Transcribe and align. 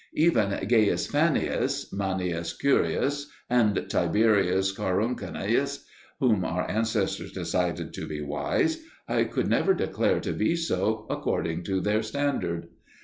Even 0.15 0.49
Gaius 0.67 1.05
Fannius, 1.05 1.93
Manius 1.93 2.53
Curius, 2.57 3.27
and 3.51 3.85
Tiberius 3.87 4.71
Coruncanius, 4.75 5.85
whom 6.19 6.43
our 6.43 6.67
ancestors 6.67 7.31
decided 7.31 7.93
to 7.93 8.07
be 8.07 8.19
"wise," 8.19 8.83
I 9.07 9.25
could 9.25 9.47
never 9.47 9.75
declare 9.75 10.19
to 10.21 10.33
be 10.33 10.55
so 10.55 11.05
according 11.07 11.65
to 11.65 11.81
their 11.81 12.01
standard. 12.01 12.69